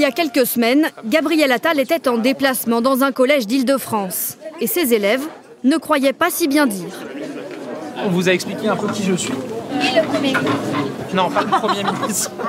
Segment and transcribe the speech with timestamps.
[0.00, 4.38] Y a quelques semaines, Gabriel Attal était en déplacement dans un collège d'Île-de-France.
[4.60, 5.26] Et ses élèves
[5.62, 6.88] ne croyaient pas si bien dire.
[8.02, 10.32] On vous a expliqué un peu qui je suis Et le premier
[11.12, 12.30] Non, pas le Premier ministre.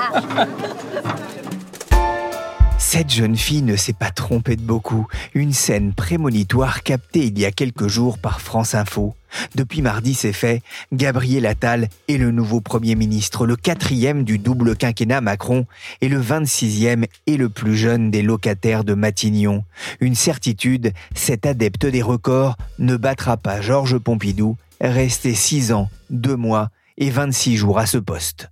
[2.78, 5.08] Cette jeune fille ne s'est pas trompée de beaucoup.
[5.34, 9.14] Une scène prémonitoire captée il y a quelques jours par France Info.
[9.56, 10.62] Depuis mardi, c'est fait.
[10.92, 15.66] Gabriel Attal est le nouveau Premier ministre, le quatrième du double quinquennat Macron
[16.02, 19.64] et le 26e et le plus jeune des locataires de Matignon.
[20.00, 26.36] Une certitude, cet adepte des records ne battra pas Georges Pompidou, resté 6 ans, 2
[26.36, 28.50] mois et 26 jours à ce poste.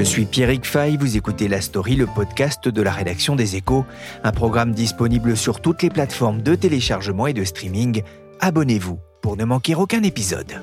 [0.00, 3.84] Je suis Pierrick Fay, vous écoutez La Story, le podcast de la rédaction des Échos,
[4.24, 8.02] un programme disponible sur toutes les plateformes de téléchargement et de streaming.
[8.40, 10.62] Abonnez-vous pour ne manquer aucun épisode.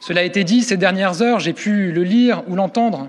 [0.00, 3.08] Cela a été dit ces dernières heures, j'ai pu le lire ou l'entendre.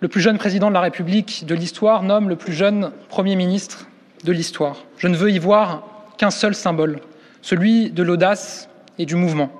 [0.00, 3.86] Le plus jeune président de la République de l'histoire nomme le plus jeune Premier ministre
[4.24, 4.78] de l'histoire.
[4.96, 7.02] Je ne veux y voir qu'un seul symbole,
[7.42, 9.52] celui de l'audace et du mouvement.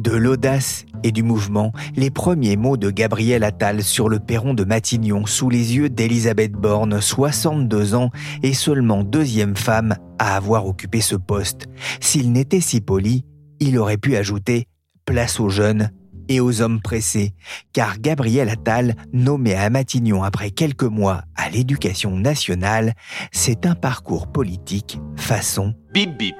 [0.00, 4.64] De l'audace et du mouvement, les premiers mots de Gabriel Attal sur le perron de
[4.64, 8.08] Matignon sous les yeux d'Elisabeth Borne, 62 ans
[8.42, 11.66] et seulement deuxième femme à avoir occupé ce poste.
[12.00, 13.26] S'il n'était si poli,
[13.58, 14.68] il aurait pu ajouter
[15.04, 15.90] place aux jeunes
[16.30, 17.34] et aux hommes pressés,
[17.74, 22.94] car Gabriel Attal, nommé à Matignon après quelques mois à l'éducation nationale,
[23.32, 26.36] c'est un parcours politique façon Bip bip.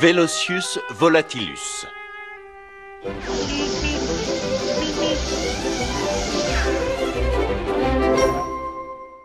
[0.00, 1.86] Velocius volatilus.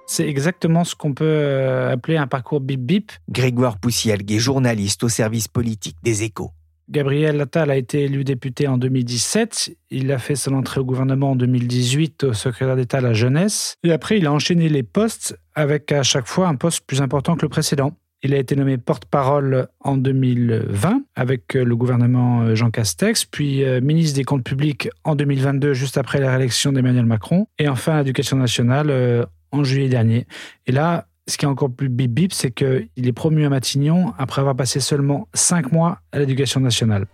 [0.08, 3.12] C'est exactement ce qu'on peut euh, appeler un parcours bip-bip.
[3.30, 6.52] Grégoire Poussielgue est journaliste au service politique des échos.
[6.90, 9.76] Gabriel Attal a été élu député en 2017.
[9.90, 13.76] Il a fait son entrée au gouvernement en 2018 au secrétaire d'État à la jeunesse.
[13.84, 17.36] Et après, il a enchaîné les postes avec à chaque fois un poste plus important
[17.36, 17.92] que le précédent.
[18.24, 24.16] Il a été nommé porte-parole en 2020 avec le gouvernement Jean Castex, puis euh, ministre
[24.16, 28.38] des Comptes publics en 2022, juste après la réélection d'Emmanuel Macron, et enfin à l'Éducation
[28.38, 30.26] nationale euh, en juillet dernier.
[30.66, 34.14] Et là, ce qui est encore plus bip bip, c'est qu'il est promu à Matignon
[34.18, 37.06] après avoir passé seulement cinq mois à l'Éducation nationale.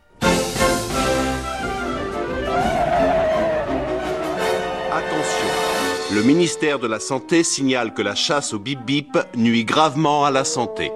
[6.13, 10.31] Le ministère de la Santé signale que la chasse au bip bip nuit gravement à
[10.31, 10.91] la santé.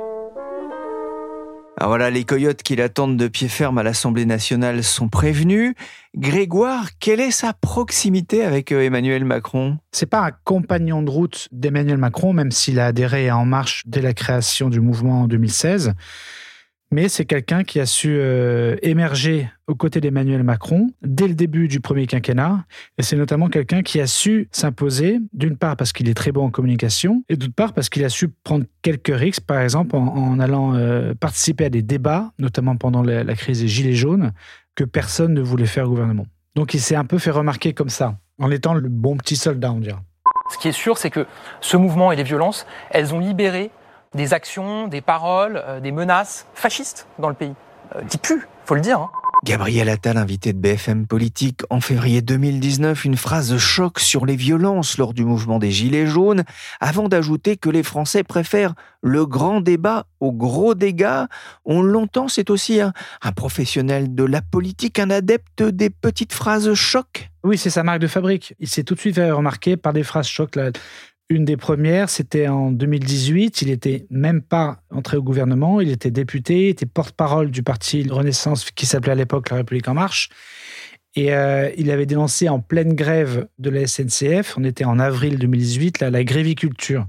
[1.78, 5.74] Alors voilà, les coyotes qui l'attendent de pied ferme à l'Assemblée nationale sont prévenus.
[6.18, 9.78] Grégoire, quelle est sa proximité avec euh, Emmanuel Macron?
[9.94, 13.84] C'est pas un compagnon de route d'Emmanuel Macron, même s'il a adhéré à En Marche
[13.86, 15.94] dès la création du mouvement en 2016.
[16.96, 21.68] Mais c'est quelqu'un qui a su euh, émerger aux côtés d'Emmanuel Macron dès le début
[21.68, 22.64] du premier quinquennat.
[22.98, 26.46] Et c'est notamment quelqu'un qui a su s'imposer, d'une part parce qu'il est très bon
[26.46, 30.40] en communication, et d'autre part parce qu'il a su prendre quelques risques, par exemple en,
[30.40, 34.32] allant euh, participer à des débats, notamment pendant la, la crise des Gilets jaunes,
[34.76, 36.28] que personne ne voulait faire au gouvernement.
[36.56, 39.74] Donc il s'est un peu fait remarquer comme ça, en étant le bon petit soldat,
[39.74, 40.00] on dirait.
[40.50, 41.26] Ce qui est sûr, c'est que
[41.60, 43.70] ce mouvement et les violences, elles ont libéré
[44.16, 47.54] des actions, des paroles, euh, des menaces fascistes dans le pays.
[47.96, 49.00] Euh, qui puent, faut le dire.
[49.00, 49.12] Hein.
[49.44, 54.36] Gabriel Attal, invité de BFM Politique en février 2019, une phrase de choc sur les
[54.36, 56.46] violences lors du mouvement des Gilets jaunes,
[56.80, 61.26] avant d'ajouter que les Français préfèrent le grand débat au gros dégâts.
[61.64, 62.92] On l'entend, c'est aussi un,
[63.22, 67.30] un professionnel de la politique, un adepte des petites phrases choc.
[67.44, 68.56] Oui, c'est sa marque de fabrique.
[68.60, 70.58] Il s'est tout de suite fait remarquer par des phrases choc.
[71.30, 73.64] Une des premières, c'était en 2018.
[73.64, 75.82] Il n'était même pas entré au gouvernement.
[75.82, 79.88] Il était député, il était porte-parole du parti Renaissance qui s'appelait à l'époque La République
[79.88, 80.30] En Marche.
[81.16, 85.40] Et euh, il avait dénoncé en pleine grève de la SNCF, on était en avril
[85.40, 87.08] 2018, là, la gréviculture.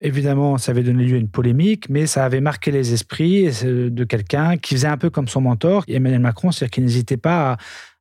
[0.00, 4.04] Évidemment, ça avait donné lieu à une polémique, mais ça avait marqué les esprits de
[4.04, 7.56] quelqu'un qui faisait un peu comme son mentor, Emmanuel Macron, c'est-à-dire qu'il n'hésitait pas à,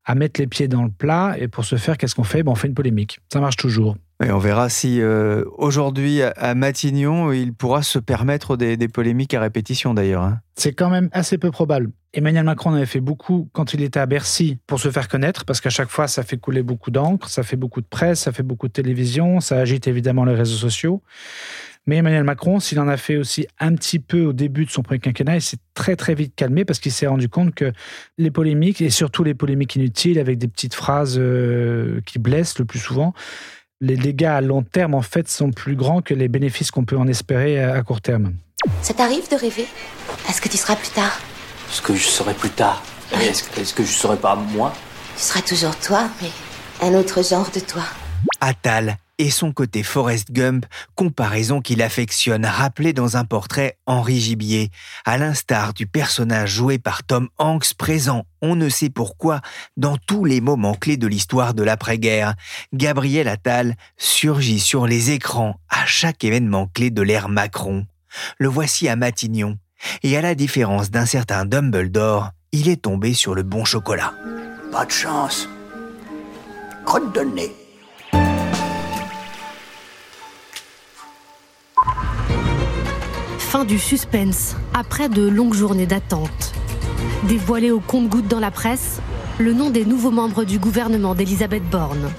[0.05, 1.35] à, mettre les pieds dans le plat.
[1.37, 2.41] Et pour ce faire, qu'est-ce qu'on fait?
[2.41, 3.19] Ben, On fait une polémique.
[3.31, 3.97] Ça marche toujours.
[4.23, 9.41] Et on verra si euh, aujourd'hui à Matignon, il pourra se permettre des, polémiques à
[9.41, 10.21] répétition d'ailleurs.
[10.21, 10.39] Hein.
[10.55, 11.89] C'est quand même assez peu probable.
[12.13, 15.45] Emmanuel Macron en avait fait beaucoup quand il était à Bercy pour se faire connaître,
[15.45, 18.31] parce qu'à chaque fois, ça fait couler beaucoup d'encre, ça fait beaucoup de presse, ça
[18.31, 21.01] fait beaucoup de télévision, ça agite évidemment les réseaux sociaux.
[21.87, 24.83] Mais Emmanuel Macron, s'il en a fait aussi un petit peu au début de son
[24.83, 27.71] premier quinquennat, il s'est très très vite calmé parce qu'il s'est rendu compte que
[28.19, 32.65] les polémiques, et surtout les polémiques inutiles avec des petites phrases euh, qui blessent le
[32.65, 33.13] plus souvent,
[33.81, 36.97] les dégâts à long terme, en fait, sont plus grands que les bénéfices qu'on peut
[36.97, 38.33] en espérer à court terme.
[38.81, 39.65] Ça t'arrive de rêver
[40.29, 41.19] Est-ce que tu seras plus tard?
[41.69, 42.83] Est-ce que je serai plus tard.
[43.11, 44.73] Est-ce que je serai pas moi?
[45.17, 46.29] Tu seras toujours toi, mais
[46.87, 47.83] un autre genre de toi.
[48.39, 50.65] Attal et son côté Forrest Gump,
[50.95, 54.71] comparaison qu'il affectionne, rappelée dans un portrait Henri Gibier,
[55.05, 59.41] à l'instar du personnage joué par Tom Hanks présent, on ne sait pourquoi,
[59.77, 62.33] dans tous les moments clés de l'histoire de l'après-guerre.
[62.73, 67.85] Gabriel Attal surgit sur les écrans à chaque événement clé de l'ère Macron.
[68.37, 69.57] Le voici à Matignon,
[70.03, 74.13] et à la différence d'un certain Dumbledore, il est tombé sur le bon chocolat.
[74.71, 75.47] Pas de chance.
[76.85, 77.60] Crotte de.
[83.51, 86.53] Fin du suspense, après de longues journées d'attente.
[87.27, 89.01] Dévoilé au compte-gouttes dans la presse,
[89.39, 92.09] le nom des nouveaux membres du gouvernement d'Elisabeth Borne.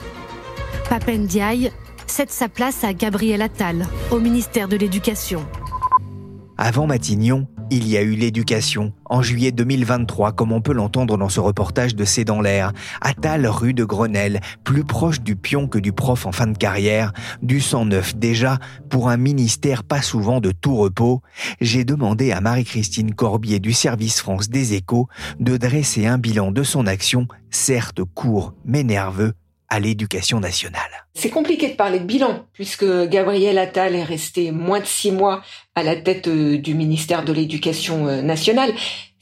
[0.90, 1.72] Papendiaï
[2.06, 5.42] cède sa place à Gabriel Attal, au ministère de l'Éducation.
[6.58, 8.92] Avant Matignon, il y a eu l'éducation.
[9.06, 13.46] En juillet 2023, comme on peut l'entendre dans ce reportage de C'est dans l'air, Attal
[13.46, 17.62] rue de Grenelle, plus proche du pion que du prof en fin de carrière, du
[17.62, 18.58] 109 déjà,
[18.90, 21.22] pour un ministère pas souvent de tout repos,
[21.62, 25.08] j'ai demandé à Marie-Christine Corbier du service France des échos
[25.40, 29.32] de dresser un bilan de son action, certes court mais nerveux,
[29.78, 31.06] l'éducation nationale.
[31.14, 35.42] C'est compliqué de parler de bilan, puisque Gabriel Attal est resté moins de six mois
[35.74, 38.72] à la tête euh, du ministère de l'Éducation euh, nationale.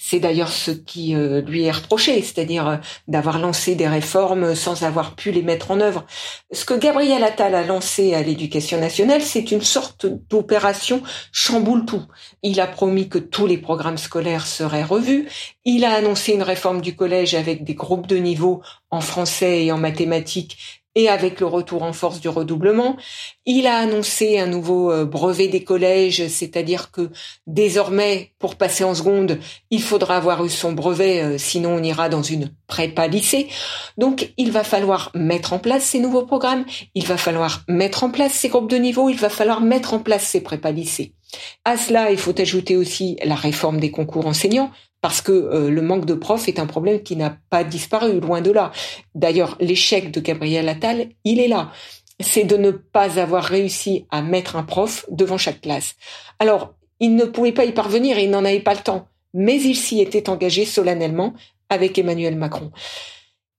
[0.03, 5.15] C'est d'ailleurs ce qui euh, lui est reproché, c'est-à-dire d'avoir lancé des réformes sans avoir
[5.15, 6.07] pu les mettre en œuvre.
[6.51, 11.03] Ce que Gabriel Attal a lancé à l'éducation nationale, c'est une sorte d'opération
[11.33, 12.03] chamboule tout.
[12.43, 15.29] Il a promis que tous les programmes scolaires seraient revus.
[15.67, 19.71] Il a annoncé une réforme du collège avec des groupes de niveau en français et
[19.71, 22.97] en mathématiques et avec le retour en force du redoublement.
[23.47, 27.11] Il a annoncé un nouveau euh, brevet des collèges, c'est-à-dire que
[27.47, 29.39] désormais, pour passer en seconde,
[29.71, 33.49] il faudra avoir eu son brevet, euh, sinon on ira dans une prépa lycée.
[33.99, 36.65] Donc il va falloir mettre en place ces nouveaux programmes,
[36.95, 40.01] il va falloir mettre en place ces groupes de niveau, il va falloir mettre en
[40.01, 41.15] place ces prépa lycées.
[41.65, 44.71] À cela, il faut ajouter aussi la réforme des concours enseignants,
[45.01, 48.41] parce que euh, le manque de profs est un problème qui n'a pas disparu, loin
[48.41, 48.73] de là.
[49.15, 51.73] D'ailleurs, l'échec de Gabriel Attal, il est là.
[52.21, 55.95] C'est de ne pas avoir réussi à mettre un prof devant chaque classe.
[56.39, 59.61] Alors, il ne pouvait pas y parvenir et il n'en avait pas le temps, mais
[59.61, 61.33] il s'y était engagé solennellement
[61.71, 62.71] avec Emmanuel Macron.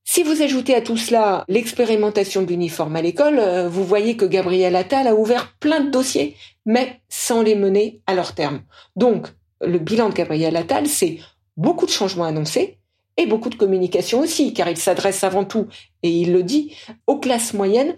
[0.04, 4.26] Si vous ajoutez à tout cela l'expérimentation de l'uniforme à l'école, euh, vous voyez que
[4.26, 6.36] Gabriel Attal a ouvert plein de dossiers,
[6.66, 8.62] mais sans les mener à leur terme.
[8.96, 9.28] Donc,
[9.62, 11.20] le bilan de Gabriel Attal, c'est
[11.58, 12.78] beaucoup de changements annoncés
[13.18, 15.68] et beaucoup de communication aussi, car il s'adresse avant tout,
[16.04, 16.76] et il le dit,
[17.08, 17.96] aux classes moyennes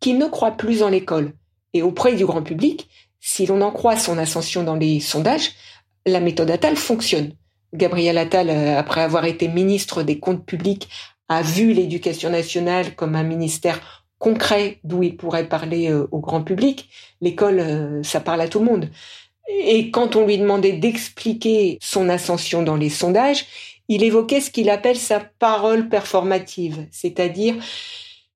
[0.00, 1.32] qui ne croient plus en l'école.
[1.72, 2.88] Et auprès du grand public,
[3.20, 5.52] si l'on en croit son ascension dans les sondages,
[6.04, 7.32] la méthode Attal fonctionne.
[7.74, 10.88] Gabriel Attal, euh, après avoir été ministre des Comptes publics,
[11.28, 16.42] a vu l'éducation nationale comme un ministère concret d'où il pourrait parler euh, au grand
[16.42, 16.88] public.
[17.20, 18.90] L'école, euh, ça parle à tout le monde.
[19.48, 23.46] Et quand on lui demandait d'expliquer son ascension dans les sondages,
[23.88, 27.54] il évoquait ce qu'il appelle sa parole performative, c'est-à-dire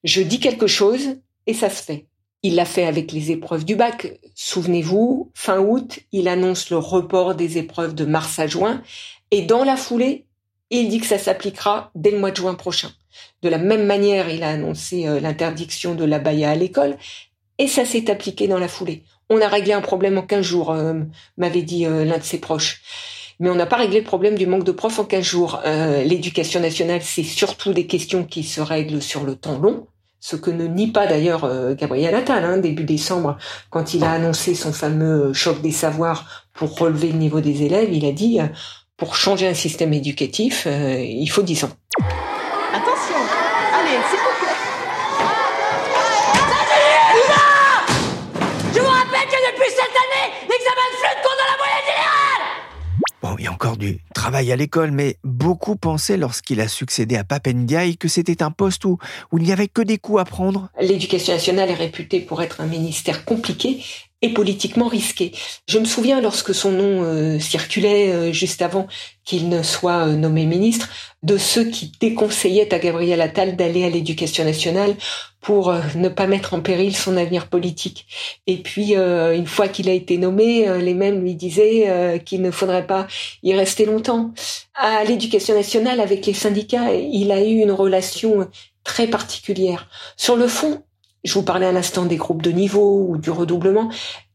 [0.05, 2.07] je dis quelque chose et ça se fait.
[2.43, 4.19] Il l'a fait avec les épreuves du bac.
[4.35, 8.83] Souvenez-vous, fin août, il annonce le report des épreuves de mars à juin
[9.31, 10.25] et dans la foulée,
[10.71, 12.93] il dit que ça s'appliquera dès le mois de juin prochain.
[13.43, 16.97] De la même manière, il a annoncé euh, l'interdiction de la baya à l'école
[17.59, 19.03] et ça s'est appliqué dans la foulée.
[19.33, 20.95] On a réglé un problème en 15 jours, euh,
[21.39, 22.83] m'avait dit euh, l'un de ses proches.
[23.39, 25.61] Mais on n'a pas réglé le problème du manque de profs en 15 jours.
[25.65, 29.87] Euh, l'éducation nationale, c'est surtout des questions qui se règlent sur le temps long,
[30.19, 33.39] ce que ne nie pas d'ailleurs Gabriel Attal, hein, début décembre,
[33.71, 37.91] quand il a annoncé son fameux choc des savoirs pour relever le niveau des élèves,
[37.91, 38.39] il a dit,
[38.99, 41.71] pour changer un système éducatif, il faut 10 ans.
[53.77, 58.51] Du travail à l'école, mais beaucoup pensaient lorsqu'il a succédé à Papendiaï que c'était un
[58.51, 58.99] poste où,
[59.33, 60.69] où il n'y avait que des coups à prendre.
[60.81, 63.83] L'éducation nationale est réputée pour être un ministère compliqué
[64.23, 65.33] et politiquement risqué.
[65.67, 68.87] Je me souviens lorsque son nom euh, circulait euh, juste avant
[69.25, 70.91] qu'il ne soit euh, nommé ministre,
[71.23, 74.95] de ceux qui déconseillaient à Gabriel Attal d'aller à l'éducation nationale
[75.41, 78.07] pour ne pas mettre en péril son avenir politique.
[78.47, 82.87] Et puis, une fois qu'il a été nommé, les mêmes lui disaient qu'il ne faudrait
[82.87, 83.07] pas
[83.43, 84.33] y rester longtemps.
[84.75, 88.49] À l'éducation nationale, avec les syndicats, il a eu une relation
[88.85, 89.89] très particulière.
[90.17, 90.83] Sur le fond,
[91.25, 93.91] je vous parlais à l'instant des groupes de niveau ou du redoublement.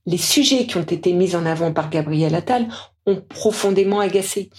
[0.06, 2.68] Les sujets qui ont été mis en avant par Gabriel Attal
[3.06, 4.50] ont profondément agacé.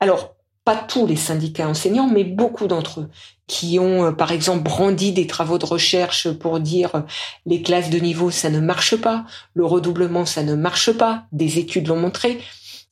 [0.00, 0.34] Alors,
[0.64, 3.10] pas tous les syndicats enseignants, mais beaucoup d'entre eux,
[3.48, 7.00] qui ont, euh, par exemple, brandi des travaux de recherche pour dire euh,
[7.46, 9.24] les classes de niveau, ça ne marche pas,
[9.54, 12.38] le redoublement, ça ne marche pas, des études l'ont montré.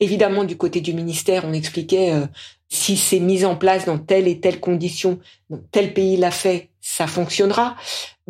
[0.00, 2.26] Évidemment, du côté du ministère, on expliquait euh,
[2.68, 5.20] si c'est mis en place dans telle et telle condition,
[5.70, 7.76] tel pays l'a fait, ça fonctionnera.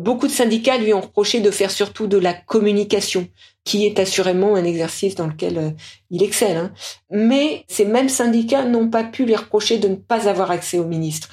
[0.01, 3.27] Beaucoup de syndicats lui ont reproché de faire surtout de la communication,
[3.63, 5.69] qui est assurément un exercice dans lequel euh,
[6.09, 6.57] il excelle.
[6.57, 6.73] Hein.
[7.11, 10.85] Mais ces mêmes syndicats n'ont pas pu lui reprocher de ne pas avoir accès au
[10.85, 11.29] ministre.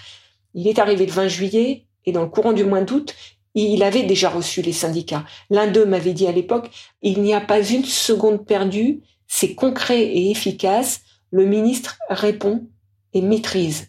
[0.53, 3.15] Il est arrivé le 20 juillet et dans le courant du mois d'août,
[3.55, 5.25] il avait déjà reçu les syndicats.
[5.49, 6.69] L'un d'eux m'avait dit à l'époque,
[7.01, 12.67] il n'y a pas une seconde perdue, c'est concret et efficace, le ministre répond
[13.15, 13.89] et maîtrise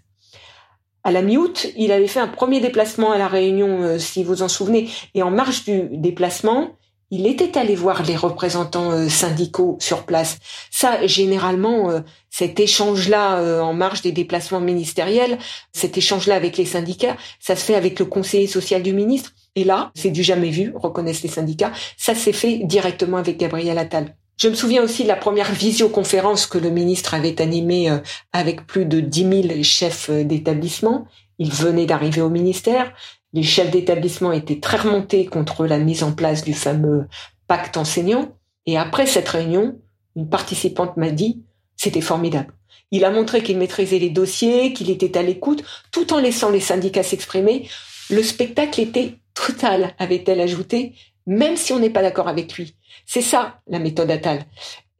[1.04, 4.42] à la mi-août, il avait fait un premier déplacement à la Réunion, euh, si vous
[4.42, 6.76] en souvenez, et en marge du déplacement,
[7.12, 10.38] il était allé voir les représentants euh, syndicaux sur place.
[10.70, 15.40] Ça, généralement, euh, cet échange-là en marge des déplacements ministériels,
[15.74, 19.32] cet échange-là avec les syndicats, ça se fait avec le conseiller social du ministre.
[19.56, 21.72] Et là, c'est du jamais vu, reconnaissent les syndicats.
[21.98, 24.16] Ça s'est fait directement avec Gabriel Attal.
[24.40, 28.00] Je me souviens aussi de la première visioconférence que le ministre avait animée euh,
[28.32, 31.08] avec plus de 10 000 chefs euh, d'établissement.
[31.40, 32.94] Il venait d'arriver au ministère.
[33.34, 37.08] Les chefs d'établissement étaient très remontés contre la mise en place du fameux
[37.48, 38.30] pacte enseignant.
[38.66, 39.78] Et après cette réunion,
[40.16, 41.44] une participante m'a dit,
[41.76, 42.54] c'était formidable.
[42.92, 46.62] Il a montré qu'il maîtrisait les dossiers, qu'il était à l'écoute, tout en laissant les
[46.62, 47.68] syndicats s'exprimer.
[48.10, 50.96] Le spectacle était total, avait-elle ajouté,
[51.30, 52.76] même si on n'est pas d'accord avec lui.
[53.06, 54.40] C'est ça la méthode Attal.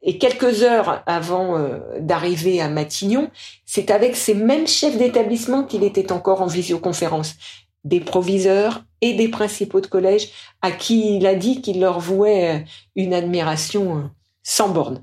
[0.02, 3.30] Et quelques heures avant euh, d'arriver à Matignon,
[3.66, 7.34] c'est avec ces mêmes chefs d'établissement qu'il était encore en visioconférence,
[7.82, 10.30] des proviseurs et des principaux de collège
[10.62, 12.58] à qui il a dit qu'il leur vouait euh,
[12.94, 14.02] une admiration euh,
[14.44, 15.02] sans borne.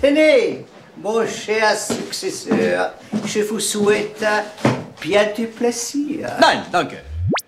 [0.00, 0.64] Tenez,
[1.02, 2.94] mon cher successeur,
[3.26, 4.24] je vous souhaite
[5.02, 6.30] bien du plaisir.
[6.40, 6.94] Non, donc,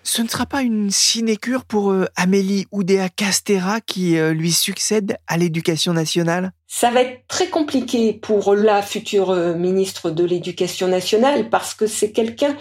[0.03, 5.17] ce ne sera pas une sinécure pour euh, Amélie Oudéa Castera qui euh, lui succède
[5.27, 6.51] à l'éducation nationale?
[6.67, 11.87] Ça va être très compliqué pour la future euh, ministre de l'Éducation nationale parce que
[11.87, 12.55] c'est quelqu'un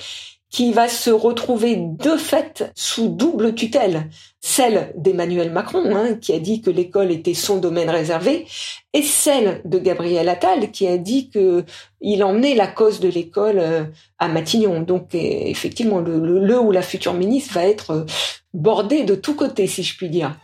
[0.51, 4.09] qui va se retrouver de fait sous double tutelle,
[4.41, 8.47] celle d'Emmanuel Macron, hein, qui a dit que l'école était son domaine réservé,
[8.93, 11.65] et celle de Gabriel Attal, qui a dit que
[12.01, 13.85] il emmenait la cause de l'école euh,
[14.19, 14.81] à Matignon.
[14.81, 18.05] Donc effectivement, le, le, ou la future ministre va être euh,
[18.53, 20.37] bordée de tous côtés, si je puis dire.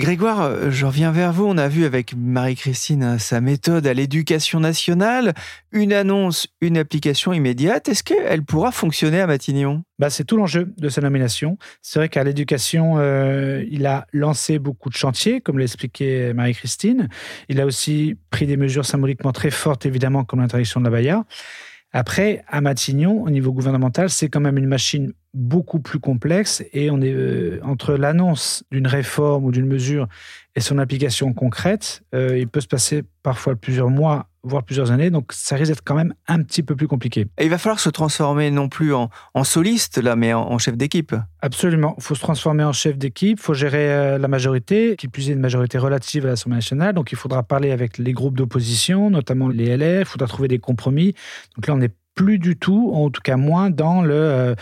[0.00, 1.44] Grégoire, euh, je reviens vers vous.
[1.44, 5.34] On a vu avec Marie-Christine hein, sa méthode à l'éducation nationale,
[5.72, 7.86] une annonce, une application immédiate.
[7.90, 9.82] Est-ce qu'elle pourra fonctionner à Matignon?
[9.98, 11.58] Bah, C'est tout l'enjeu de sa nomination.
[11.82, 17.10] C'est vrai qu'à l'éducation, euh, il a lancé beaucoup de chantiers, comme l'expliquait Marie-Christine.
[17.50, 21.26] Il a aussi pris des mesures symboliquement très fortes, évidemment, comme l'interdiction de la Baïa.
[21.92, 26.90] Après, à Matignon, au niveau gouvernemental, c'est quand même une machine beaucoup plus complexe et
[26.90, 30.08] on est euh, entre l'annonce d'une réforme ou d'une mesure
[30.56, 35.10] et son application concrète, euh, il peut se passer parfois plusieurs mois, voire plusieurs années,
[35.10, 37.26] donc ça risque d'être quand même un petit peu plus compliqué.
[37.38, 39.10] Et il va falloir se transformer non plus en,
[39.44, 41.14] soliste, là, mais en, chef d'équipe.
[41.42, 45.08] Absolument, il faut se transformer en chef d'équipe, il faut gérer euh, la majorité, qui
[45.08, 48.36] plus est une majorité relative à l'Assemblée nationale, donc il faudra parler avec les groupes
[48.36, 51.14] d'opposition, notamment les LR, il faudra trouver des compromis.
[51.56, 54.54] Donc là, on n'est plus du tout, en tout cas moins dans le, euh,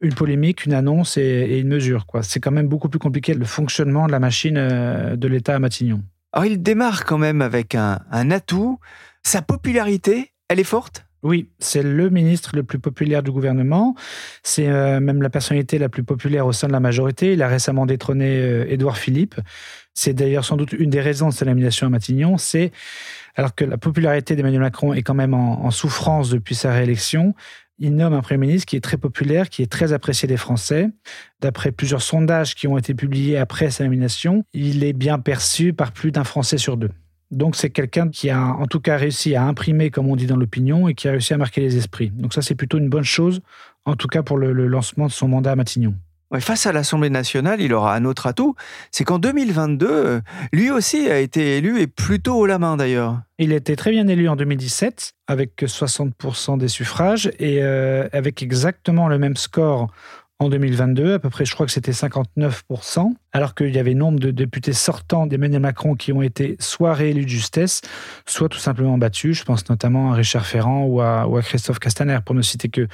[0.00, 2.06] une polémique, une annonce et, une mesure.
[2.06, 2.22] Quoi.
[2.22, 5.58] C'est quand même beaucoup plus compliqué le fonctionnement de la machine euh, de l'État à
[5.58, 6.02] Matignon.
[6.32, 8.78] Alors il démarre quand même avec un, atout.
[9.26, 11.04] Sa popularité, elle est forte?
[11.24, 13.96] Oui, c'est le ministre le plus populaire du gouvernement.
[14.44, 17.32] C'est euh, même la personnalité la plus populaire au sein de la majorité.
[17.32, 19.34] Il a récemment détrôné Édouard Philippe.
[19.94, 22.38] C'est d'ailleurs sans doute une des raisons de sa nomination à Matignon.
[22.38, 22.70] C'est
[23.34, 27.34] alors que la popularité d'Emmanuel Macron est quand même en, souffrance depuis sa réélection,
[27.80, 30.88] il nomme un Premier ministre qui est très populaire, qui est très apprécié des Français.
[31.40, 35.90] D'après plusieurs sondages qui ont été publiés après sa nomination, il est bien perçu par
[35.90, 36.92] plus d'un Français sur deux.
[37.30, 40.36] Donc c'est quelqu'un qui a en tout cas réussi à imprimer, comme on dit dans
[40.36, 42.10] l'opinion, et qui a réussi à marquer les esprits.
[42.10, 43.40] Donc ça c'est plutôt une bonne chose,
[43.84, 45.94] en tout cas pour le, lancement de son mandat à Matignon.
[46.38, 48.54] face à l'Assemblée nationale, il aura un autre atout,
[48.92, 50.20] c'est qu'en 2022,
[50.52, 53.20] lui aussi a été élu et plutôt haut la main d'ailleurs.
[53.38, 58.42] Il a été très bien élu en 2017 avec 60% des suffrages et euh, avec
[58.42, 59.88] exactement le même score
[60.38, 64.20] en 2022, à peu près, je crois que c'était 59%, alors qu'il y avait nombre
[64.20, 67.80] de députés sortants d'Emmanuel Macron qui ont été soit réélus de justesse,
[68.26, 69.38] soit tout simplement battus.
[69.38, 72.86] Je pense notamment à Richard Ferrand ou à, Christophe Castaner, pour ne citer que.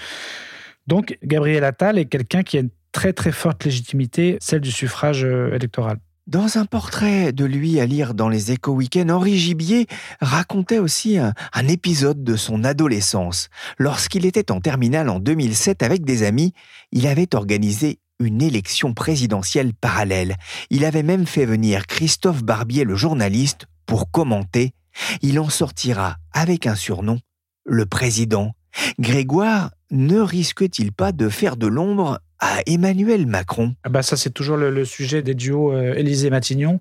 [0.87, 5.25] Donc, Gabriel Attal est quelqu'un qui a une très très forte légitimité, celle du suffrage
[5.25, 5.97] euh, électoral.
[6.29, 9.89] Dans un portrait de lui à lire dans les Échos Week-end, Henri Gibier
[10.21, 11.35] racontait aussi un,
[11.67, 13.49] épisode de son adolescence.
[13.77, 16.53] Lorsqu'il était en terminale en 2007 avec des amis,
[16.93, 20.37] il avait organisé une élection présidentielle parallèle.
[20.71, 24.75] Il avait même fait venir Christophe Barbier, le journaliste, pour commenter.
[25.23, 27.19] Il en sortira avec un surnom,
[27.65, 28.53] le président.
[29.01, 34.31] Grégoire ne risque-t-il pas de faire de l'ombre à Emmanuel Macron ah bah Ça, c'est
[34.31, 36.81] toujours le, sujet des duos euh, Élysée-Matignon.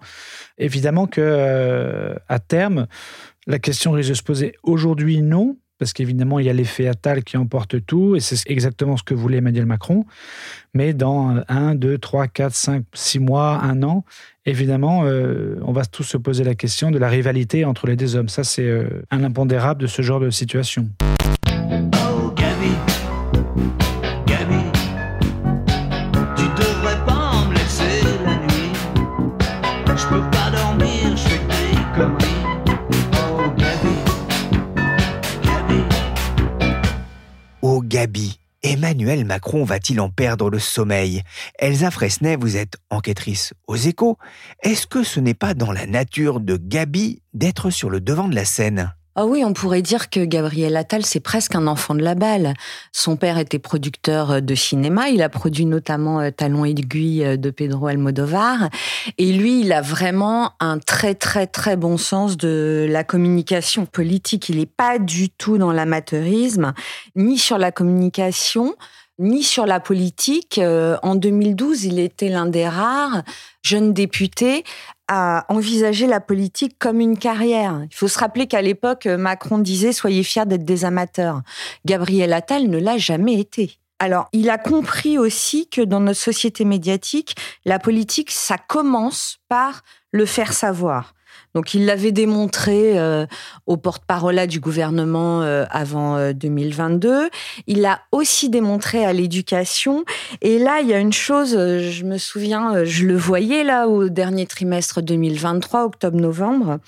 [0.57, 2.87] Évidemment que euh, à terme,
[3.45, 7.23] la question risque de se poser aujourd'hui, non, parce qu'évidemment, il y a l'effet Attal
[7.23, 10.05] qui emporte tout, et c'est exactement ce que voulait Emmanuel Macron.
[10.73, 14.03] Mais dans un, deux, trois, quatre, cinq, six mois, un an,
[14.47, 18.15] évidemment, euh, on va tous se poser la question de la rivalité entre les deux
[18.15, 18.29] hommes.
[18.29, 18.67] Ça, c'est
[19.11, 20.89] un impondérable de ce genre de situation.
[38.63, 41.23] Emmanuel Macron va-t-il en perdre le sommeil?
[41.57, 44.17] Elsa Fresnay, vous êtes enquêtrice aux échos.
[44.61, 48.35] Est-ce que ce n'est pas dans la nature de Gabi d'être sur le devant de
[48.35, 48.93] la scène?
[49.15, 52.53] Ah oui, on pourrait dire que Gabriel Attal, c'est presque un enfant de la balle.
[52.93, 55.09] Son père était producteur euh, de cinéma.
[55.09, 58.69] Il a produit notamment euh, Talon aiguille euh, de Pedro Almodovar.
[59.17, 64.47] Et lui, il a vraiment un très, très, très bon sens de la communication politique.
[64.47, 66.71] Il n'est pas du tout dans l'amateurisme,
[67.17, 68.75] ni sur la communication,
[69.19, 70.59] ni sur la politique.
[71.03, 73.23] En 2012, il était l'un des rares
[73.61, 74.63] jeunes députés
[75.13, 77.81] à envisager la politique comme une carrière.
[77.83, 81.41] Il faut se rappeler qu'à l'époque, Macron disait Soyez fiers d'être des amateurs.
[81.85, 83.77] Gabriel Attal ne l'a jamais été.
[83.99, 89.83] Alors, il a compris aussi que dans notre société médiatique, la politique, ça commence par
[90.11, 91.13] le faire savoir.
[91.53, 93.25] Donc il l'avait démontré euh,
[93.65, 97.09] au porte-parole du gouvernement euh, avant 2022.
[97.09, 97.29] Euh,
[97.67, 100.05] il l'a aussi démontré à l'éducation.
[100.41, 104.09] Et là, il y a une chose, je me souviens, je le voyais là au
[104.09, 106.79] dernier trimestre 2023, octobre-novembre.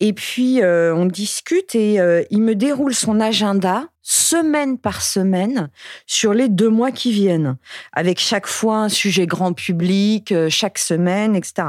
[0.00, 1.98] Et puis, on discute et
[2.30, 5.68] il me déroule son agenda semaine par semaine
[6.06, 7.56] sur les deux mois qui viennent,
[7.92, 11.68] avec chaque fois un sujet grand public, chaque semaine, etc.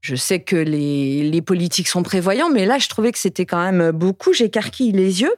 [0.00, 3.62] Je sais que les, les politiques sont prévoyants, mais là, je trouvais que c'était quand
[3.62, 4.32] même beaucoup.
[4.32, 5.34] J'écarquille les yeux.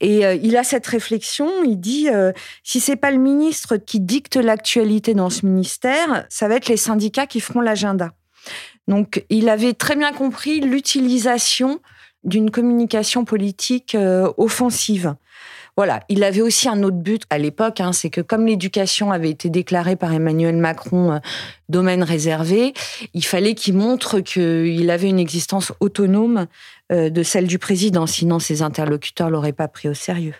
[0.00, 4.00] Et euh, il a cette réflexion, il dit, euh, si c'est pas le ministre qui
[4.00, 8.12] dicte l'actualité dans ce ministère, ça va être les syndicats qui feront l'agenda.
[8.88, 11.80] Donc, il avait très bien compris l'utilisation
[12.24, 13.96] d'une communication politique
[14.36, 15.14] offensive.
[15.76, 19.30] Voilà, il avait aussi un autre but à l'époque, hein, c'est que comme l'éducation avait
[19.30, 21.18] été déclarée par Emmanuel Macron euh,
[21.68, 22.74] domaine réservé,
[23.14, 26.46] il fallait qu'il montre qu'il avait une existence autonome
[26.92, 30.34] euh, de celle du président, sinon ses interlocuteurs l'auraient pas pris au sérieux.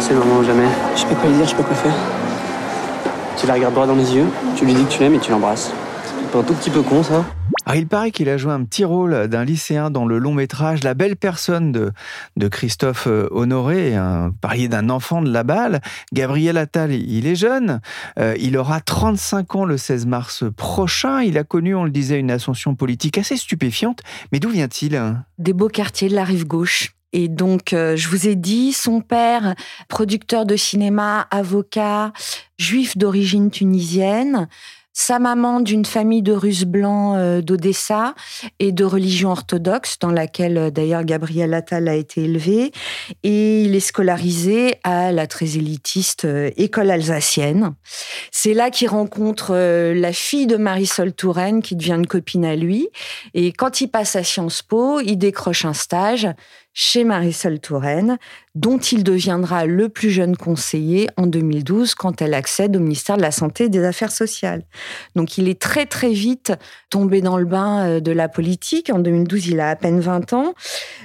[0.00, 0.66] C'est le moment ou jamais.
[0.94, 1.94] Je sais pas quoi lui dire, je sais pas quoi faire.
[3.36, 5.30] Tu la regardes droit dans les yeux, tu lui dis que tu l'aimes et tu
[5.30, 5.72] l'embrasses.
[6.34, 7.24] Un tout petit peu con ça
[7.64, 10.82] ah, il paraît qu'il a joué un petit rôle d'un lycéen dans le long métrage
[10.82, 11.92] La belle personne de,
[12.36, 13.94] de Christophe euh, Honoré.
[13.94, 15.80] Un, parier d'un enfant de la balle.
[16.12, 17.80] Gabriel Attal, il est jeune.
[18.18, 21.22] Euh, il aura 35 ans le 16 mars prochain.
[21.22, 24.00] Il a connu, on le disait, une ascension politique assez stupéfiante.
[24.32, 25.00] Mais d'où vient-il?
[25.38, 26.96] Des beaux quartiers de la rive gauche.
[27.12, 29.54] Et donc, euh, je vous ai dit, son père,
[29.88, 32.12] producteur de cinéma, avocat,
[32.58, 34.48] juif d'origine tunisienne,
[34.92, 38.14] sa maman d'une famille de Russes blancs euh, d'Odessa
[38.58, 42.72] et de religion orthodoxe, dans laquelle euh, d'ailleurs Gabriel Attal a été élevé,
[43.22, 47.74] et il est scolarisé à la très élitiste euh, école alsacienne.
[48.30, 52.88] C'est là qu'il rencontre la fille de Marisol Touraine, qui devient une copine à lui,
[53.34, 56.28] et quand il passe à Sciences Po, il décroche un stage
[56.74, 58.18] chez Marisol Touraine,
[58.54, 63.22] dont il deviendra le plus jeune conseiller en 2012 quand elle accède au ministère de
[63.22, 64.62] la Santé et des Affaires sociales.
[65.14, 66.52] Donc il est très très vite
[66.90, 68.90] tombé dans le bain euh, de la politique.
[68.90, 70.54] En 2012, il a à peine 20 ans.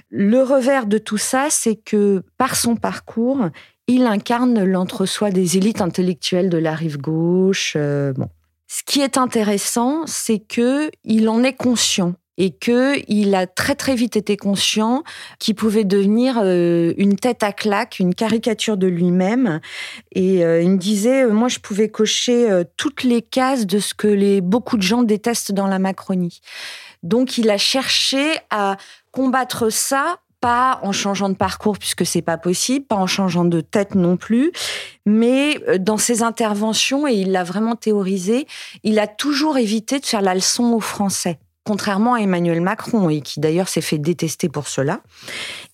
[0.10, 3.50] Le revers de tout ça, c'est que par son parcours,
[3.88, 7.74] il incarne l'entre-soi des élites intellectuelles de la rive gauche.
[7.76, 8.30] Euh, bon.
[8.68, 13.76] Ce qui est intéressant, c'est que il en est conscient et que il a très
[13.76, 15.04] très vite été conscient
[15.40, 19.60] qu'il pouvait devenir euh, une tête à claque, une caricature de lui-même.
[20.14, 22.48] Et euh, il me disait, euh, moi je pouvais cocher
[22.78, 26.42] toutes les cases de ce que les beaucoup de gens détestent dans la Macronie.
[27.04, 28.78] Donc il a cherché à
[29.12, 33.60] combattre ça pas en changeant de parcours puisque c'est pas possible, pas en changeant de
[33.60, 34.52] tête non plus,
[35.08, 38.46] mais dans ses interventions et il l'a vraiment théorisé,
[38.84, 43.20] il a toujours évité de faire la leçon aux Français contrairement à Emmanuel Macron, et
[43.20, 45.02] qui d'ailleurs s'est fait détester pour cela.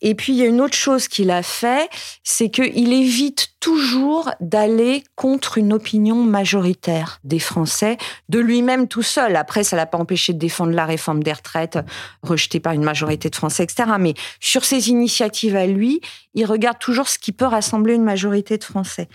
[0.02, 1.88] Et puis, il y a une autre chose qu'il a fait,
[2.24, 9.36] c'est qu'il évite toujours d'aller contre une opinion majoritaire des Français, de lui-même tout seul.
[9.36, 11.78] Après, ça l'a pas empêché de défendre la réforme des retraites,
[12.24, 13.92] rejetée par une majorité de Français, etc.
[14.00, 16.02] Mais sur ses initiatives à lui,
[16.34, 19.10] il regarde toujours ce qui peut rassembler une majorité de Français.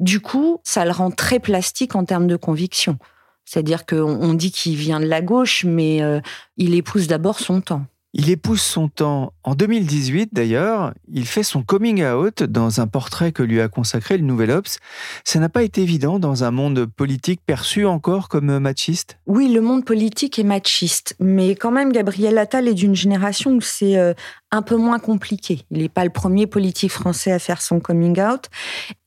[0.00, 2.98] Du coup, ça le rend très plastique en termes de conviction.
[3.44, 6.20] C'est-à-dire qu'on dit qu'il vient de la gauche, mais euh,
[6.56, 7.86] il épouse d'abord son temps.
[8.16, 9.32] Il épouse son temps.
[9.42, 14.16] En 2018, d'ailleurs, il fait son coming out dans un portrait que lui a consacré
[14.16, 14.78] le Nouvel Obs.
[15.24, 19.18] Ça n'a pas été évident dans un monde politique perçu encore comme machiste?
[19.26, 21.16] Oui, le monde politique est machiste.
[21.18, 24.14] Mais quand même, Gabriel Attal est d'une génération où c'est euh,
[24.54, 25.62] un peu moins compliqué.
[25.70, 28.44] Il n'est pas le premier politique français à faire son coming out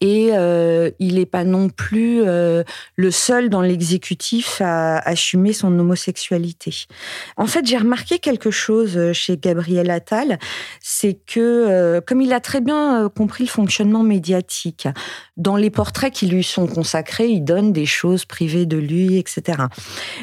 [0.02, 2.64] et euh, il n'est pas non plus euh,
[2.96, 6.86] le seul dans l'exécutif à assumer son homosexualité.
[7.38, 10.38] En fait, j'ai remarqué quelque chose euh, chez Gabriel Attal,
[10.82, 14.88] c'est que comme il a très bien compris le fonctionnement médiatique,
[15.38, 19.64] dans les portraits qui lui sont consacrés, il donne des choses privées de lui, etc.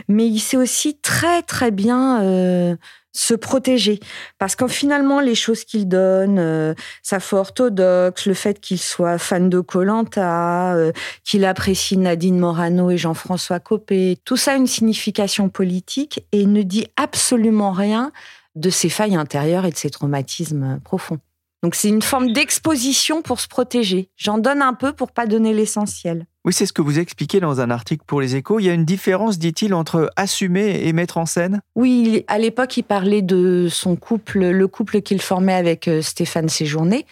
[0.09, 2.77] Mais il sait aussi très très bien
[3.15, 4.01] se protéger.
[4.39, 9.19] Parce que finalement, les choses qu'il donne, euh, sa foi orthodoxe, le fait qu'il soit
[9.19, 14.67] fan de Colanta, euh, qu'il apprécie Nadine Morano et Jean-François Copé, tout ça a une
[14.67, 18.13] signification politique et ne dit absolument rien
[18.57, 21.21] de ses failles intérieures et de ses traumatismes profonds.
[21.63, 24.11] Donc c'est une forme d'exposition pour se protéger.
[24.17, 26.27] J'en donne un peu pour pas donner l'essentiel.
[26.47, 28.61] Oui, c'est ce que vous expliquez dans un article pour les échos.
[28.61, 31.63] Il y a une différence, dit-il, entre assumer et mettre en scène?
[31.75, 36.51] Oui, à l'époque, il parlait de son couple, le couple qu'il formait avec euh, Stéphane
[36.51, 37.07] Séjourné,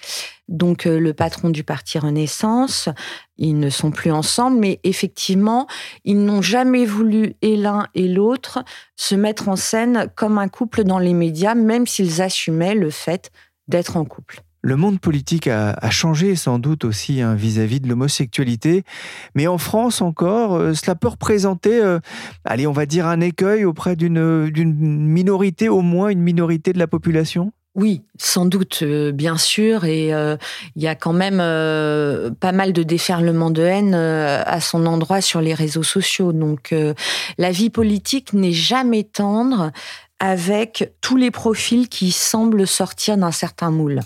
[0.49, 2.91] donc euh, le patron du parti Renaissance.
[3.39, 5.67] Ils ne sont plus ensemble, mais effectivement,
[6.05, 8.63] ils n'ont jamais voulu, et l'un et l'autre,
[8.97, 13.31] se mettre en scène comme un couple dans les médias, même s'ils assumaient le fait
[13.67, 14.43] d'être en couple.
[14.65, 18.85] Le monde politique a, changé sans doute aussi hein, vis-à-vis de l'homosexualité,
[19.35, 21.99] mais en France encore, euh, cela peut représenter, euh,
[22.45, 26.87] allez, on va dire un écueil auprès d'une minorité, au moins une minorité de la
[26.87, 27.53] population?
[27.75, 32.85] Oui, sans doute, euh, bien sûr, et il y a quand même pas mal de
[32.85, 36.33] déferlements de haine à son endroit sur les réseaux sociaux.
[36.33, 36.73] Donc,
[37.37, 39.73] la vie politique n'est jamais tendre
[40.21, 44.03] avec tous les profils qui semblent sortir d'un certain moule.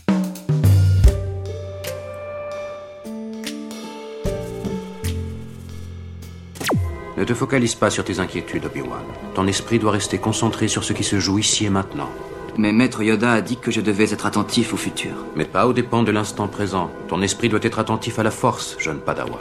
[7.17, 9.05] Ne te focalise pas sur tes inquiétudes, Obi-Wan.
[9.35, 12.11] Ton esprit doit rester concentré sur ce qui se joue ici et maintenant.
[12.59, 15.13] Mais Maître Yoda a dit que je devais être attentif au futur.
[15.35, 16.91] Mais pas au dépend de l'instant présent.
[17.09, 19.41] Ton esprit doit être attentif à la force, jeune Padawan.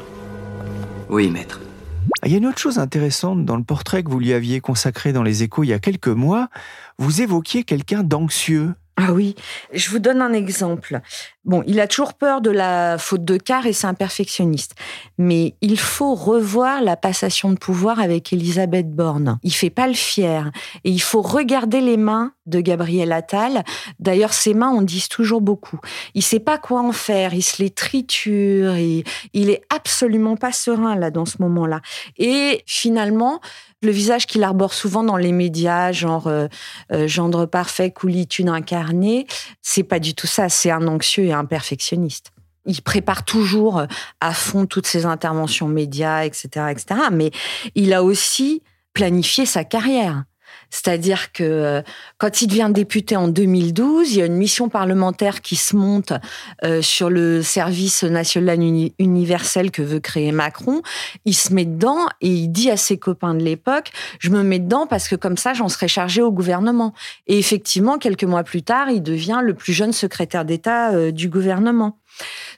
[1.09, 1.59] Oui, Maître.
[2.25, 5.11] Il y a une autre chose intéressante dans le portrait que vous lui aviez consacré
[5.11, 6.49] dans les échos il y a quelques mois.
[6.97, 8.73] Vous évoquiez quelqu'un d'anxieux.
[8.97, 9.35] Ah oui,
[9.73, 11.01] je vous donne un exemple.
[11.43, 14.73] Bon, il a toujours peur de la faute de quart et c'est un perfectionniste.
[15.17, 19.37] Mais il faut revoir la passation de pouvoir avec Elisabeth Borne.
[19.43, 20.49] Il fait pas le fier.
[20.85, 23.63] Et il faut regarder les mains de Gabriel Attal.
[23.99, 25.79] D'ailleurs, ses mains en disent toujours beaucoup.
[26.13, 27.33] Il sait pas quoi en faire.
[27.33, 28.75] Il se les triture.
[28.77, 31.81] Il est absolument pas serein là dans ce moment-là.
[32.17, 33.41] Et finalement,
[33.81, 36.47] le visage qu'il arbore souvent dans les médias, genre euh,
[36.91, 39.27] euh, gendre parfait, coulitude incarnée,
[39.61, 40.49] c'est pas du tout ça.
[40.49, 42.31] C'est un anxieux et un perfectionniste.
[42.65, 43.85] Il prépare toujours euh,
[44.19, 47.01] à fond toutes ses interventions médias, etc., etc.
[47.11, 47.31] Mais
[47.75, 50.23] il a aussi planifié sa carrière.
[50.69, 51.81] C'est-à-dire que euh,
[52.17, 56.13] quand il devient député en 2012, il y a une mission parlementaire qui se monte
[56.63, 58.59] euh, sur le service national
[58.99, 60.81] universel que veut créer Macron.
[61.25, 64.59] Il se met dedans et il dit à ses copains de l'époque, je me mets
[64.59, 66.93] dedans parce que comme ça, j'en serai chargé au gouvernement.
[67.27, 71.29] Et effectivement, quelques mois plus tard, il devient le plus jeune secrétaire d'État euh, du
[71.29, 71.99] gouvernement.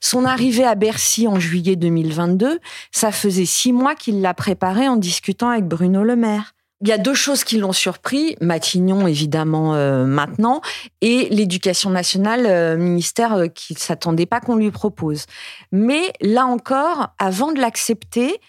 [0.02, 2.60] Son arrivée à Bercy en juillet 2022,
[2.92, 6.54] ça faisait six mois qu'il l'a préparé en discutant avec Bruno Le Maire.
[6.82, 10.62] Il y a deux choses qui l'ont surpris, Matignon évidemment euh, maintenant,
[11.02, 15.26] et l'éducation nationale, euh, ministère euh, qui ne s'attendait pas qu'on lui propose.
[15.72, 18.40] Mais là encore, avant de l'accepter,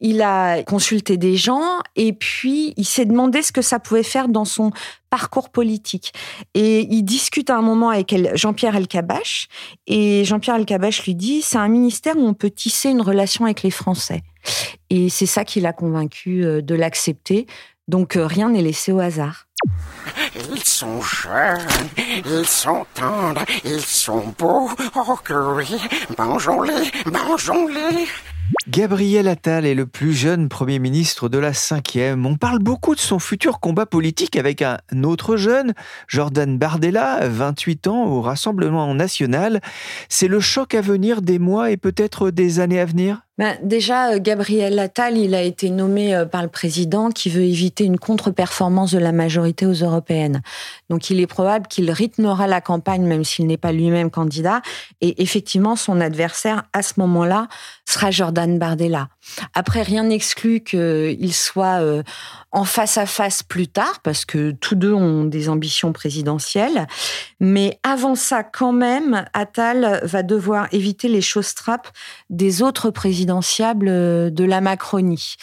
[0.00, 4.28] il a consulté des gens et puis il s'est demandé ce que ça pouvait faire
[4.28, 4.72] dans son
[5.08, 6.12] parcours politique.
[6.54, 9.46] Et il discute à un moment avec Jean-Pierre Elkabach
[9.86, 13.62] et Jean-Pierre Elkabach lui dit c'est un ministère où on peut tisser une relation avec
[13.62, 14.22] les Français.
[14.90, 17.46] Et c'est ça qui l'a convaincu de l'accepter.
[17.88, 19.46] Donc euh, rien n'est laissé au hasard.
[20.34, 21.66] Ils sont jeunes,
[22.24, 24.70] ils sont tendres, ils sont beaux.
[24.94, 25.76] Oh que oui,
[26.18, 28.06] mangeons-les, mangeons-les.
[28.68, 32.26] Gabriel Attal est le plus jeune Premier ministre de la cinquième.
[32.26, 35.72] On parle beaucoup de son futur combat politique avec un autre jeune,
[36.08, 39.60] Jordan Bardella, 28 ans, au Rassemblement national.
[40.08, 43.25] C'est le choc à venir des mois et peut-être des années à venir?
[43.38, 47.42] Ben, déjà, euh, Gabriel Attal, il a été nommé euh, par le président qui veut
[47.42, 50.40] éviter une contre-performance de la majorité aux européennes.
[50.88, 54.62] Donc, il est probable qu'il rythmera la campagne, même s'il n'est pas lui-même candidat.
[55.02, 57.48] Et effectivement, son adversaire, à ce moment-là,
[57.84, 59.08] sera Jordan Bardella.
[59.54, 62.02] Après, rien n'exclut qu'il soit euh,
[62.52, 66.86] en face à face plus tard, parce que tous deux ont des ambitions présidentielles.
[67.40, 71.88] Mais avant ça, quand même, Attal va devoir éviter les choses trappes
[72.30, 75.34] des autres présidentiables euh, de la Macronie.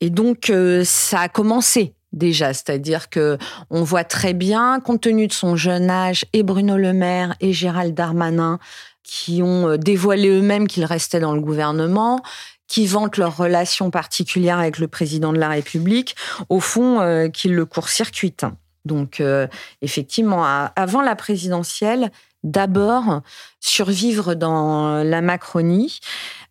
[0.00, 3.38] Et donc, euh, ça a commencé déjà, c'est-à-dire que
[3.70, 7.52] on voit très bien, compte tenu de son jeune âge, et Bruno Le Maire et
[7.52, 8.58] Gérald Darmanin
[9.02, 12.22] qui ont dévoilé eux-mêmes qu'ils restaient dans le gouvernement,
[12.70, 16.14] qui vantent leur relation particulière avec le président de la République,
[16.48, 18.46] au fond, euh, qu'ils le court-circuitent.
[18.84, 19.48] Donc, euh,
[19.82, 20.44] effectivement,
[20.76, 22.12] avant la présidentielle,
[22.44, 23.22] d'abord
[23.58, 25.98] survivre dans la Macronie.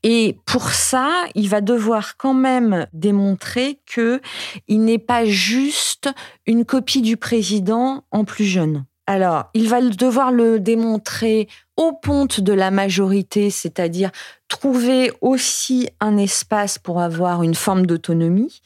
[0.03, 4.21] Et pour ça, il va devoir quand même démontrer que
[4.67, 6.09] il n'est pas juste
[6.45, 8.85] une copie du président en plus jeune.
[9.07, 11.47] Alors, il va devoir le démontrer
[11.79, 14.11] au ponte de la majorité, c'est-à-dire
[14.49, 18.61] trouver aussi un espace pour avoir une forme d'autonomie.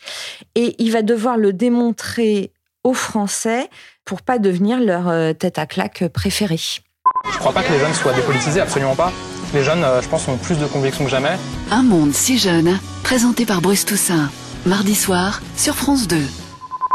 [0.55, 2.51] Et il va devoir le démontrer
[2.83, 3.69] aux Français
[4.03, 6.59] pour pas devenir leur euh, tête à claque préférée.
[7.31, 9.13] Je crois pas que les jeunes soient dépolitisés, absolument pas.
[9.53, 11.37] Les jeunes, euh, je pense, ont plus de convictions que jamais.
[11.69, 14.31] Un monde si jeune, présenté par Bruce Toussaint,
[14.65, 16.17] mardi soir sur France 2.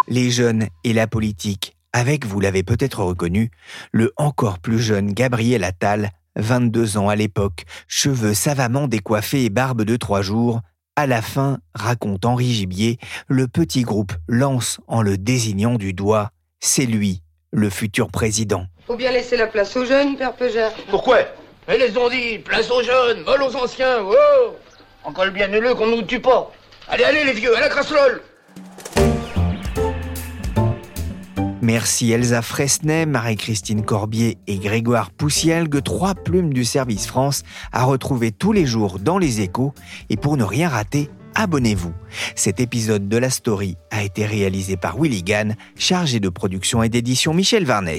[0.08, 3.50] Les jeunes et la politique avec, vous l'avez peut-être reconnu,
[3.92, 9.82] le encore plus jeune Gabriel Attal, 22 ans à l'époque, cheveux savamment décoiffés et barbe
[9.82, 10.60] de trois jours.
[10.96, 12.98] À la fin, raconte Henri Gibier,
[13.28, 16.30] le petit groupe lance en le désignant du doigt.
[16.60, 17.22] C'est lui,
[17.52, 18.66] le futur président.
[18.86, 20.72] Faut bien laisser la place aux jeunes, Père Peugeard.
[20.90, 21.18] Pourquoi?
[21.66, 24.56] Elles les ont dit, place aux jeunes, vol aux anciens, oh
[25.04, 26.50] Encore le bien le qu'on nous tue pas.
[26.88, 27.92] Allez, allez les vieux, à la crasse
[31.68, 38.32] Merci Elsa Fresnay, Marie-Christine Corbier et Grégoire Poussielgue, trois plumes du service France, à retrouver
[38.32, 39.74] tous les jours dans les échos.
[40.08, 41.92] Et pour ne rien rater, abonnez-vous.
[42.34, 46.88] Cet épisode de la story a été réalisé par Willy Gann, chargé de production et
[46.88, 47.98] d'édition Michel Varnet.